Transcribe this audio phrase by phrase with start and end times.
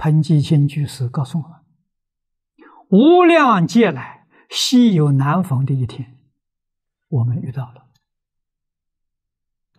[0.00, 1.58] 彭基清居士告诉我们：
[2.88, 6.16] 无量劫来，稀有难逢的一天，
[7.08, 7.84] 我们遇到了。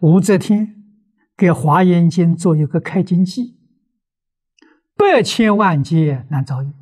[0.00, 0.74] 武则天
[1.36, 3.60] 给《华严经》做一个开经记，
[4.96, 6.72] 百千万劫难遭遇，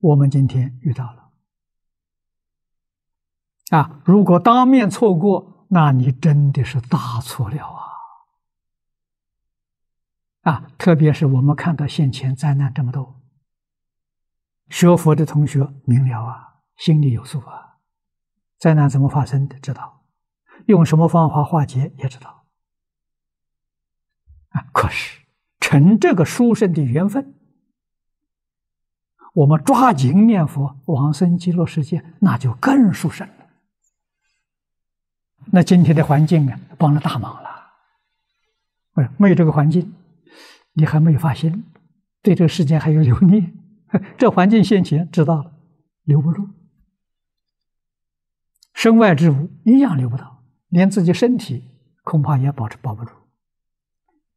[0.00, 1.32] 我们今天遇到了。
[3.76, 7.95] 啊，如果当面错过，那你真的是大错了啊！
[10.46, 13.20] 啊，特别是我们看到现前灾难这么多，
[14.68, 17.78] 学佛的同学明了啊，心里有数啊，
[18.56, 20.04] 灾难怎么发生的知道，
[20.66, 22.44] 用什么方法化解也知道。
[24.50, 25.22] 啊，可是
[25.58, 27.34] 趁这个殊胜的缘分，
[29.34, 33.48] 我们抓紧念佛往生极乐世界，那就更殊胜了。
[35.46, 37.72] 那今天的环境啊，帮了大忙了。
[38.92, 39.92] 不是，没有这个环境。
[40.72, 41.64] 你还没有发现，
[42.22, 43.54] 对这个世间还有留念，
[44.18, 45.52] 这环境现前知道了，
[46.04, 46.48] 留不住。
[48.74, 51.64] 身外之物一样留不到，连自己身体
[52.04, 53.12] 恐怕也保持保不住。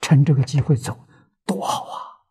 [0.01, 1.07] 趁这个机会走，
[1.45, 2.23] 多好啊！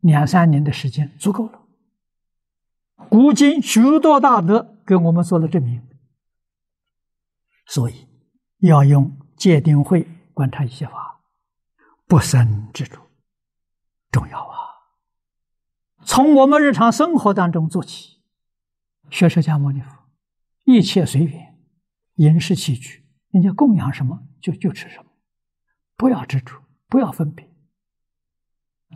[0.00, 1.60] 两三年的时间足够了。
[3.10, 5.82] 古今许多大德给我们做了证明，
[7.66, 8.06] 所以
[8.60, 11.15] 要用戒定慧观察一切法。
[12.06, 13.10] 不生执着，
[14.12, 14.56] 重要啊！
[16.04, 18.22] 从我们日常生活当中做起，
[19.10, 19.90] 学释迦牟尼佛，
[20.62, 21.58] 一切随缘，
[22.14, 25.10] 饮食起居，人家供养什么就就吃什么，
[25.96, 27.52] 不要执着，不要分别，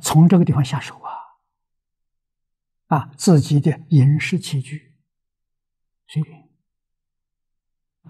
[0.01, 1.11] 从这个地方下手啊！
[2.97, 4.97] 啊，自己的饮食起居
[6.07, 6.49] 随缘，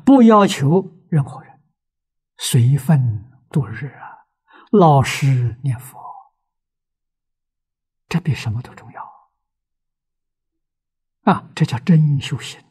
[0.04, 1.62] 不要求任何人，
[2.36, 4.09] 随分度日啊！
[4.70, 5.98] 老实念佛，
[8.08, 9.30] 这比什么都重要
[11.22, 11.50] 啊！
[11.54, 12.62] 这叫真修行。